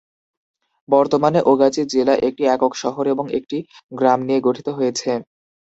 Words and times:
বর্তমানে, 0.89 1.39
ওগাচি 1.45 1.81
জেলা 1.93 2.15
একটি 2.27 2.43
একক 2.47 2.73
শহর 2.83 3.03
এবং 3.07 3.25
একটি 3.37 3.57
গ্রাম 3.91 4.19
নিয়ে 4.27 4.39
গঠিত 4.47 4.67
হয়েছে। 4.77 5.09